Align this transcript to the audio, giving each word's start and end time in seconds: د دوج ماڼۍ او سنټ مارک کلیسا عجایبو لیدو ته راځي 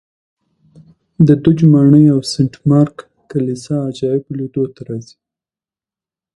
د 1.27 1.29
دوج 1.43 1.59
ماڼۍ 1.73 2.05
او 2.13 2.19
سنټ 2.31 2.53
مارک 2.69 2.95
کلیسا 3.29 3.75
عجایبو 3.89 4.37
لیدو 4.39 4.63
ته 4.75 4.81
راځي 4.87 5.15